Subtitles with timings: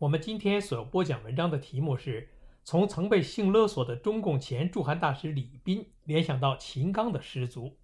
[0.00, 2.30] 我们今天所播讲文章的题目是
[2.64, 7.76] 从曾被性勒索的中共前驻韩大使李斌联想到秦刚的失足。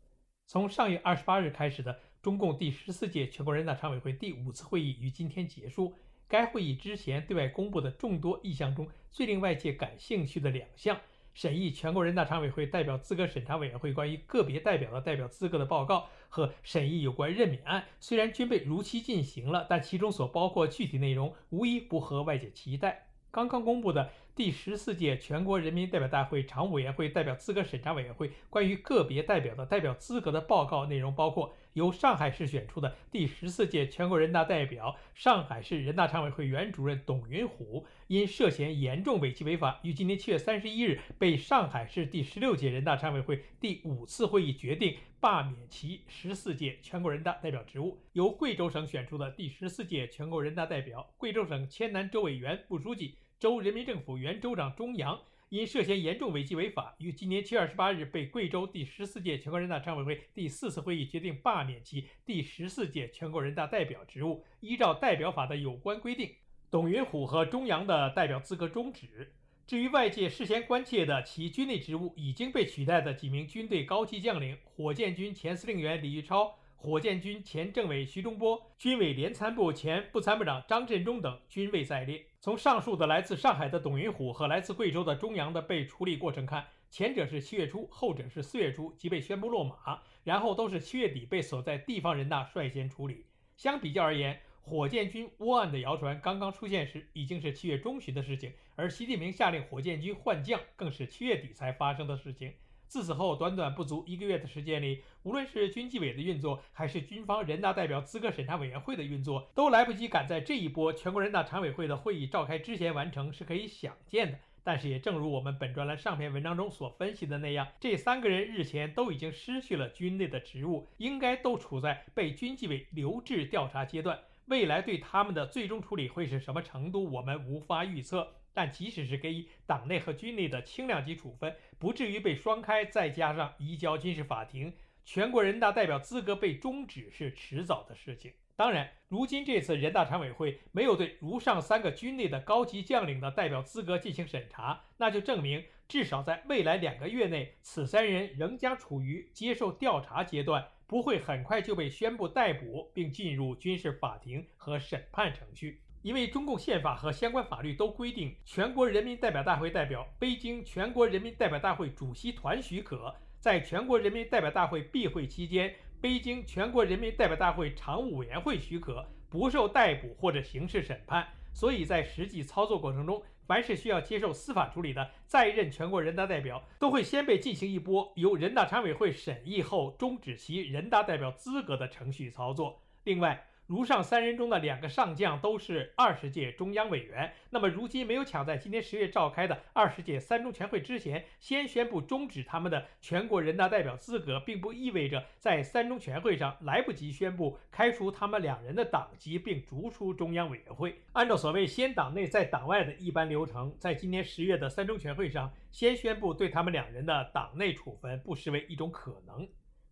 [0.47, 5.95] 从上月二十八日开始的中共第十四届全国人大常委会第五次会议于今天结束。
[6.27, 10.99] 该会议之前对外公布的众多意向中，最令外界感兴趣的两项：
[11.37, 23.09] 审议全国人大常委会代表资格审查委员会关于个别代表的代表资格的报告和审议有关任免案，虽然均被如期进行了，但其中所包括具体内容无一不合外界期待。
[23.31, 31.55] 刚刚公布的第十四届全国人民代表大会常务委员会代表资格审查委员会关于个别代表的代表资格的报告内容包括。
[31.77, 47.99] 由上海市选出的第十四届全国人大代表、上海市人大常委会原主任董云虎，因涉嫌严重违纪违法，于今年七月三十一日被上海市第十六届人大常委会第五次会议决定罢免其十四届全国人大代表职务。
[48.15, 55.21] 由贵州省选出的第十四届全国人大代表、贵州省黔南州委原副书记、州人民政府原州长钟扬。
[55.49, 64.45] 因涉嫌严重违纪违法，于今年七月二十八日被贵州第十四届全国人大常委会第四次会议决定罢免其第十四届全国人大代表职务。
[64.59, 66.35] 依照代表法的有关规定，
[66.69, 69.33] 董云虎和钟扬的代表资格终止。
[69.69, 76.59] 至于外界事先关切的其军内职务已经被取代的几名军队高级将领，火箭军前司令员李玉超。
[76.79, 82.25] 火箭军前政委徐忠波、军委联参部前副参谋长张振中等均未在列。
[82.39, 93.25] 从上述的来自上海的董云虎和来自贵州的钟扬的被处理过程看，前者是七月初，后者是四月初即被宣布落马，然后都是七月底被所在地方人大率先处理。
[93.57, 102.53] 相比较而言，火箭军窝案的谣传刚刚出现时已经是七月中旬的事情，而习近平下令火箭军换将更是七月底才发生的事情。
[102.89, 114.39] 自此后，短短不足一个月的时间里，无论是军纪委的运作，还是军方人大代表资格审查委员会的运作，都来不及赶在这一波全国人大常委会的会议召开之前完成，是可以想见的。
[114.63, 124.19] 但是，也正如我们本专栏上篇文章中所分析的那样，这三个人日前都已经失去了军内的职务，应该都处在被军纪委留置调查阶段。
[124.47, 128.35] 未来对他们的最终处理会是什么程度，我们无法预测。
[128.57, 134.73] 但即使是给予党内和军内的轻量级处分，不至于被双开，再加上移交军事法庭，
[135.05, 138.33] 全国人大代表资格被终止是迟早的事情。
[138.57, 155.83] 当然，如今这次人大常委会没有对如上三个军内的高级将领的代表资格进行审查，那就证明至少在未来两个月内，此三人仍将处于接受调查阶段，不会很快就被宣布逮捕并进入军事法庭和审判程序。
[156.07, 171.27] 因为中共宪法和相关法律都规定，全国人民代表大会代表未经全国人民代表大会主席团许可，在全国人民代表大会闭会期间，未经全国人民代表大会常务委员会许可，不受逮捕或者刑事审判。
[171.53, 182.81] 所以在实际操作过程中，凡是需要接受司法处理的在任全国人大代表，都会先被进行一波由人大常委会审议后终止其人大代表资格的程序操作。
[183.03, 201.01] 另外，如上三人中的两个上将都是二十届中央委员，那么如今没有抢在今年十月召开的二十届三中全会之前先宣布终止他们的全国人大代表资格，并不意味着在三中全会上来不及宣布开除他们两人的党籍并逐出中央委员会。
[201.15, 209.49] 按照所谓先党内再党外的一般流程，在今年十月的三中全会上先宣布对他们两人的党内处分，不失为一种可能。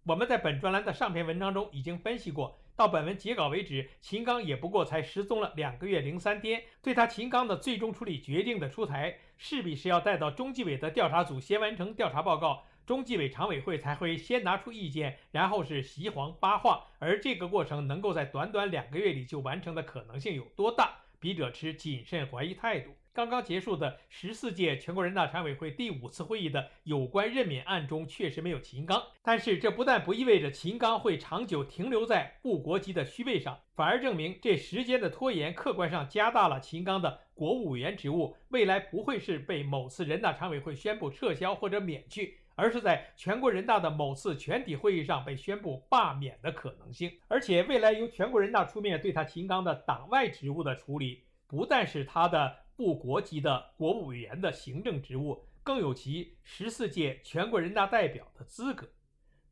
[0.06, 2.60] 我们在本专栏的上篇文章中已经分析过。
[2.76, 6.65] 到本文截稿为止，秦刚也不过才失踪了两个月零三天。
[6.82, 16.87] 对他秦刚的最终处理决定的出台，势必是要带到中纪委的调查组先完成调查报告，中纪委常委会才会先拿出意见，然后是习黄八话。
[16.99, 20.97] 而这个过程能够在短短两个月里就完成的可能性有多大？
[21.21, 22.91] 笔者持谨慎怀疑态度。
[23.14, 29.00] 刚刚结束的十四届全国人大常委会第五次会议的有关任免案中，确实没有秦刚。
[29.22, 47.12] 但是这不但不意味着秦刚会长久停留在部国级的虚位上，反而证明这时间的拖延，客观上加大了秦刚的国务委员职务未来不会是被某次人大常委会宣布撤销或者免去，而是在全国人大的某次全体会议上被宣布罢免的可能性。
[47.28, 51.22] 而且未来由全国人大出面对他秦刚的党外职务的处理。
[51.46, 58.88] 不但是他的部国级的国务委员的行政职务，更有其十四届全国人大代表的资格。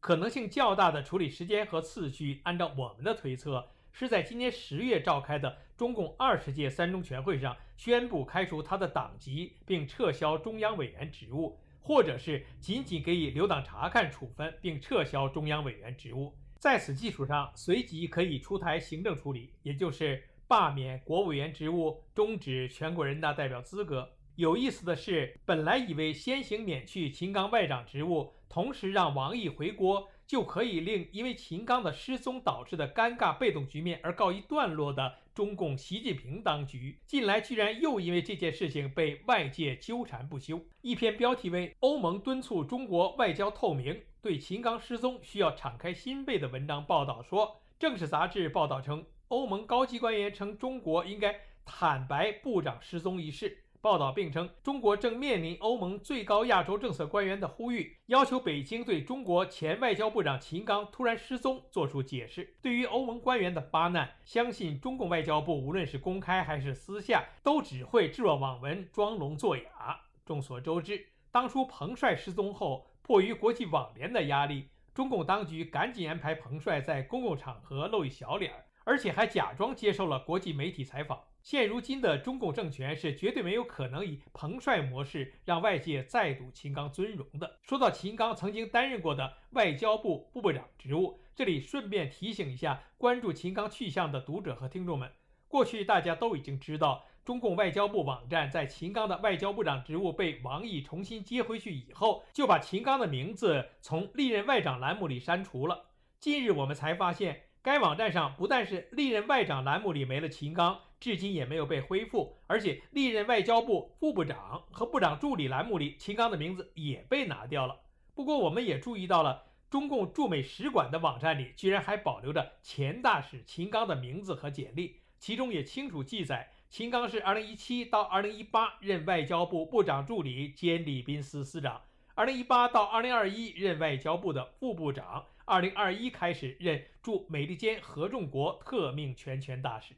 [0.01, 16.35] 可能性较大的处理时间和次序，按照我们的推测，是在今年十月召开的中共二十届三中全会上宣布开除他的党籍，并撤销中央委员职务，或者是仅仅给予留党察看处分，并撤销中央委员职务。
[16.59, 24.11] 在此基础上，随即可以出台行政处理，也就是罢免国务委员职务，终止全国人大代表资格。
[24.37, 40.61] 有意思的是，本来以为先行免去秦刚外长职务，同时让王毅回国，就可以令因为秦刚的失踪导致的尴尬被动局面而告一段落的中共习近平当局，近来居然又因为这件事情被外界纠缠不休。
[40.83, 43.95] 一篇标题为《欧盟敦促中国外交透明》。
[44.21, 47.47] 对秦刚失踪需要敞开心扉的文章报道说，
[47.79, 51.35] 《正史》杂志报道称，欧盟高级官员称中国应该
[51.65, 53.65] 坦白部长失踪一事。
[53.81, 62.57] 报道并称，中国正面临欧盟最高亚洲政策官员的呼吁，要求北京对中国前外交部长秦刚突然失踪作出解释。
[62.61, 69.99] 对于欧盟官员的发难，相信中共外交部无论是公开还是私下，都只会置若罔闻、装聋作哑。
[70.27, 72.87] 众所周知，当初彭帅失踪后。
[73.01, 81.23] 迫于国际网联的压力，中共当局赶紧安排彭帅在公共场合露一小脸儿，而且还假装接受了国际媒体采访。
[81.43, 87.59] 现如今的中共政权是绝对没有可能以彭帅模式让外界再度秦刚尊容的。
[87.63, 95.11] 说到秦刚曾经担任过的外交部部长职务，这里顺便提醒一下关注秦刚去向的读者和听众们：
[95.49, 97.05] 过去大家都已经知道。
[97.25, 105.85] 中共外交部网站在秦刚的外交部长职务被王毅重新接回去以后，就把秦刚的名字从历任外长栏目里删除了。
[106.19, 117.83] 近日我们才发现，该网站上不但是历任外长栏目里没了秦刚，至今也没有被恢复，而且历任外交部副部长和部长助理栏目里秦刚的名字也被拿掉了。
[118.15, 126.51] 不过，我们也注意到了，中共驻美使馆的网站里居然还保留着前大使秦刚的名字和简历，其中也清楚记载。
[126.69, 131.83] 秦刚是2017到2018任外交部部长助理兼礼宾司司长
[132.17, 139.95] ，2018到2021任外交部的副部长，2021开始任驻美利坚合众国特命全权大使。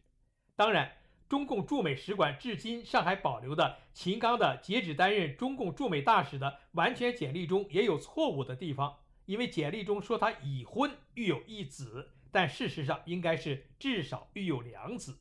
[0.56, 0.92] 当然，
[1.28, 8.96] 中共驻美使馆至今上海保留的秦刚的截止担任中共驻美大使的完全简历中也有错误的地方，
[9.26, 15.18] 因为简历中说他已婚育有一子，但事实上应该是至少育有两子。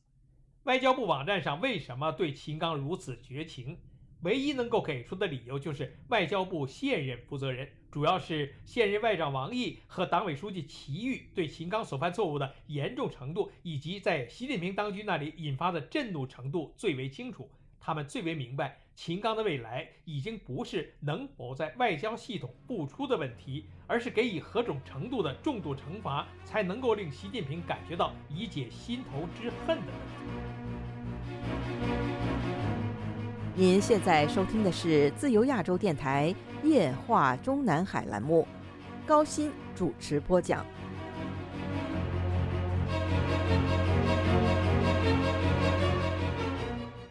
[0.63, 3.79] 外交部网站上为什么对秦刚如此绝情？
[4.23, 17.51] 唯一能够给出的理由就是外交部现任负责人，主要是现任外长王毅和党委书记齐豫对秦刚所犯错误的严重程度，以及在习近平当局那里引发的震怒程度最为清楚。
[17.81, 29.93] 他们最为明白，秦刚的未来已经不是能否在外交系统不出的问题，而是给予何种程度的重度惩罚，才能够令习近平感觉到以解心头之恨的问
[32.07, 32.12] 题。
[33.55, 36.33] 您现在收听的是自由亚洲电台
[36.63, 38.47] 夜话中南海栏目，
[39.05, 40.65] 高鑫主持播讲。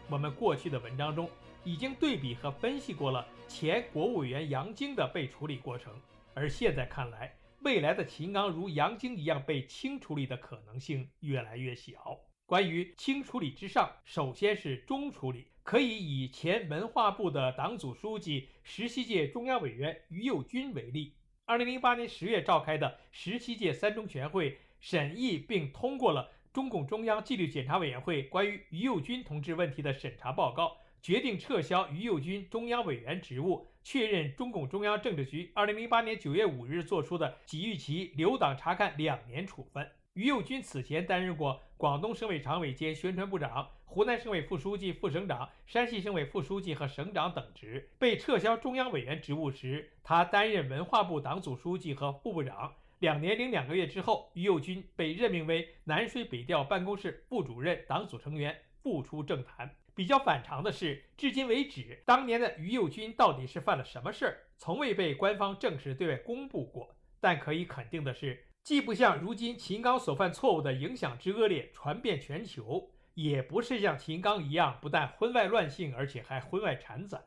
[0.09, 1.29] 我们过去的文章中
[1.63, 5.93] 已经对比和分析过了前国务委员杨晶的被处理过程，
[6.33, 12.19] 而现在看来，未来的秦刚如杨晶一样被轻处理的可能性越来越小。
[12.45, 21.13] 关于轻处理之上，首先是中处理，可以以前文化部的党组书记、十七届中央委员于右军为例。
[21.45, 26.31] 二零零八年十月召开的十七届三中全会审议并通过了。
[26.51, 39.89] 中共中央纪律检查委员会关于于右军同志问题的审查报告，决定撤销于右军中央委员职务，确认中共中央政治局二零零八年九月五日作出的给予其留党察看两年处分。
[40.13, 47.89] 于右军此前担任过广东省委常委兼宣传部长、湖南省委副书记、副省长、山西省委副书记和省长等职。
[47.99, 52.73] 被撤销中央委员职务时，他担任文化部党组书记和副部长。
[52.99, 59.69] 两年零两个月之后，于右军被任命为南水北调办公室副主任、党组成员，复出政坛。
[59.93, 66.95] 比较反常的是，至今为止，当年的于右军到底是犯了什么事儿，从未被官方正式对外公布过。
[67.19, 77.21] 但可以肯定的是，既不像如今秦刚所犯错误的影响之恶劣传遍全球，也不是像秦刚一样不但婚外乱性，而且还婚外产仔。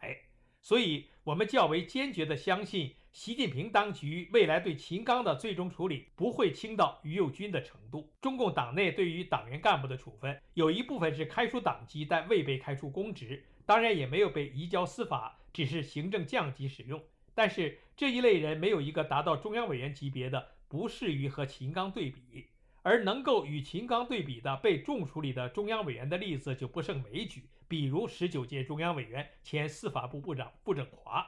[0.63, 2.95] 所以，我们较为坚决地相信。
[3.13, 8.13] 习近平当局未来对秦刚的最终处理不会轻到于右军的程度。
[8.21, 17.03] 中共党内对于党员干部的处分，有一部分是开除党籍但未被开除公职，当然也没有被移交司法，只是行政降级使用。
[17.35, 22.49] 但是这一类人没有一个达到中央委员级别的，不适于和秦刚对比。
[22.83, 31.27] 而能够与秦刚对比的被重处理的中央委员的例子就不胜枚举，比如十九届中央委员、前司法部部长傅政华。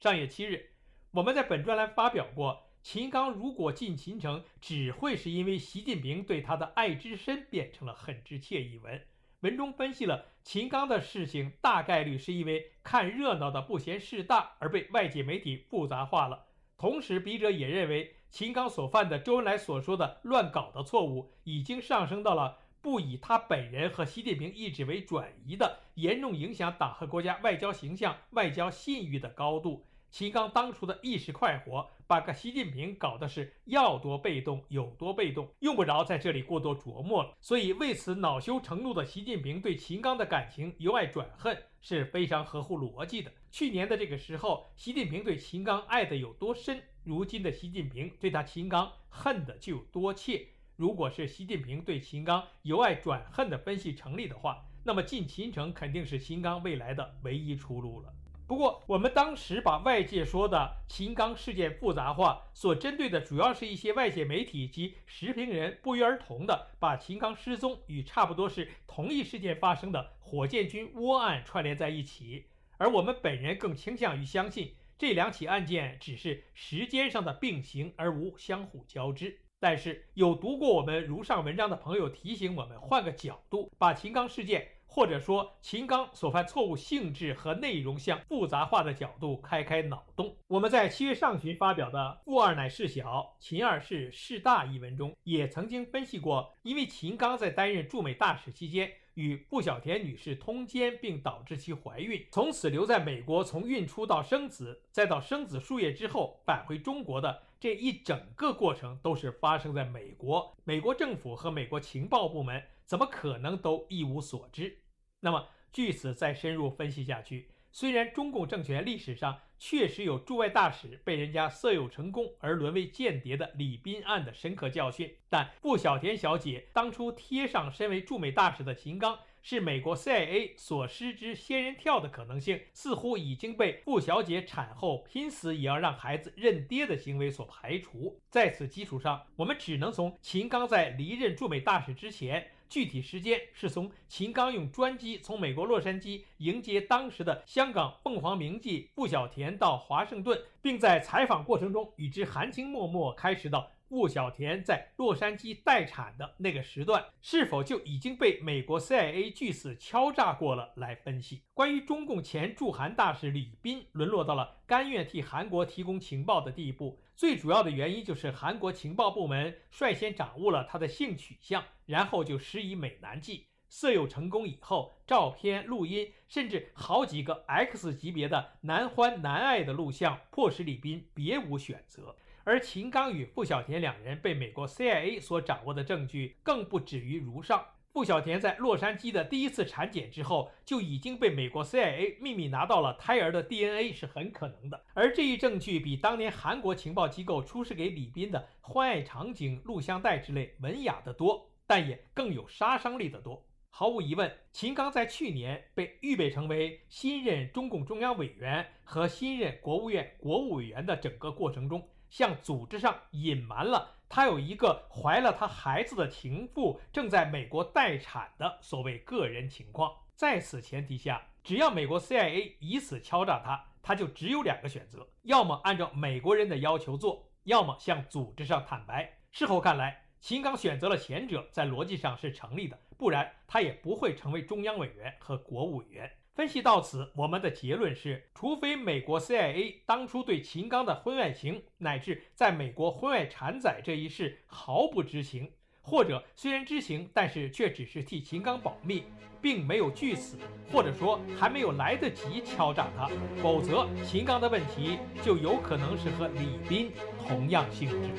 [0.00, 0.70] 上月七日，
[1.12, 9.00] 我们在本专栏发表过，秦刚如果进秦城，只会是因为习近平对他的爱之深变成了恨之切一文。
[9.40, 16.46] 文中分析了秦刚的事情，大概率是因为看热闹的不嫌事大而被外界媒体复杂化了。
[16.76, 18.15] 同时，笔者也认为。
[18.36, 29.86] 秦刚所犯的周恩来所说的乱搞的错误，已经上升到了不以他本人和习近平意志为转移的严重影响党和国家外交形象、外交信誉的高度。
[30.10, 37.34] 秦刚当初的一时快活，把个习近平搞得是要多被动有多被动，用不着在这里过多琢磨了。
[37.40, 43.30] 所以为此恼羞成怒的习近平对秦刚的感情由爱转恨是非常合乎逻辑的。
[43.50, 46.82] 去年的这个时候，习近平对秦刚爱的有多深？
[47.04, 50.46] 如今的习近平对他秦刚恨的就有多切。
[50.76, 58.12] 如果是习近平对秦刚由爱转恨的分析成立的话，那么进秦城肯定是秦刚未来的唯一出路了。
[58.46, 72.46] 不过，我们当时把外界说的秦刚事件复杂化，所针对的主要是一些外界媒体及时评人不约而同的把秦刚失踪与差不多是同一事件发生的火箭军窝案串联在一起，
[72.78, 74.74] 而我们本人更倾向于相信。
[74.96, 79.40] 这两起案件只是时间上的并行，而无相互交织。
[79.58, 90.34] 但是，有读过我们如上文章的朋友提醒我们，换个角度，把秦刚事件或者说秦刚所犯错误性质和内容向复杂化的角度开开脑洞。
[90.46, 98.90] 我们在七月上旬发表的《傅二乃事小，秦二是事大》一文中，也曾经分析过，因为秦刚在担任驻美大使期间。
[99.12, 110.54] 与傅小田女士通奸，并导致其怀孕，从此留在美国，从孕初到生子，再到生子数月之后返回中国的这一整个过程，都是发生在美国。
[110.64, 114.78] 美国政府和美国情报部门怎么可能都一无所知？
[115.26, 138.20] 那么，据此再深入分析下去，虽然中共政权历史上，确实有驻外大使被人家色诱成功而沦为间谍的李斌案的深刻教训，但傅小田小姐当初贴上身为驻美大使的秦刚是美国 CIA 所施之仙人跳的可能性，似乎已经被傅小姐产后拼死也要让孩子认爹的行为所排除。
[138.30, 142.52] 在此基础上，我们只能从秦刚在离任驻美大使之前。
[142.68, 160.72] 具体时间是从秦刚用专机从美国洛杉矶迎接当时的香港凤凰名妓傅小田到华盛顿，并在采访过程中与之含情脉脉，开始到傅小田在洛杉矶待产的那个时段，是否就已经被美国 CIA 据此敲诈过了？
[160.76, 167.00] 来分析关于中共前驻韩大使李斌沦落到了甘愿替韩国提供情报的地步。
[167.14, 182.16] 最主要的原因就是韩国情报部门率先掌握了他的性取向，然后就施以美男计，色诱成功以后，照片、录音，甚至好几个 X 级别的男欢男爱的录像，迫使李斌别无选择。
[182.48, 187.66] 而秦刚与傅小田两人被美国 CIA 所掌握的证据，更不止于如上。
[187.92, 194.80] 傅小田在洛杉矶的第一次产检之后，就已经被美国 CIA 秘密拿到了胎儿的 DNA，是很可能的。
[194.94, 203.44] 而这一证据比当年韩国情报机构出示给李斌的欢爱场景录像带之类文雅的多，但也更有杀伤力的多。
[203.70, 213.90] 毫无疑问，秦刚在去年被预备成为新任中共中央委员和新任国务院国务委员的整个过程中，向组织上隐瞒了。
[214.08, 229.18] 他有一个怀了他孩子的情妇正在美国待产的所谓个人情况，在此前提下，只要美国 CIA 以此敲诈他，他就只有两个选择：要么按照美国人的要求做，要么向组织上坦白。
[229.30, 236.10] 事后看来，秦刚选择了前者，在逻辑上是成立的，不然他也不会成为中央委员和国务委员。
[236.36, 245.50] 分析到此，我们的结论是：除非美国 CIA 当初对秦刚的婚外情乃至在美国婚外产仔这一事毫不知情，
[245.80, 249.04] 或者虽然知情，但是却只是替秦刚保密，
[249.40, 250.36] 并没有据此，
[250.70, 253.08] 或者说还没有来得及敲诈他，
[253.42, 256.92] 否则秦刚的问题就有可能是和李斌
[257.26, 258.10] 同样性质。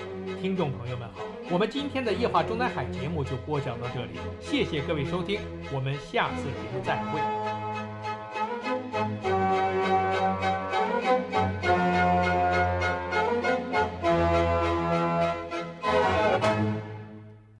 [0.41, 1.21] 听众朋友们好，
[1.51, 5.39] 我们今天的夜话中南海节目就播讲到这里，谢谢各位收听，
[5.71, 7.56] 我们下次节目再会。